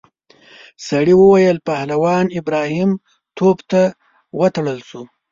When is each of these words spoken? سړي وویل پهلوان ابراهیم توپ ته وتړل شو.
سړي 0.87 1.13
وویل 1.17 1.57
پهلوان 1.67 2.25
ابراهیم 2.39 2.91
توپ 3.37 3.57
ته 3.71 3.81
وتړل 4.39 4.79
شو. 4.89 5.01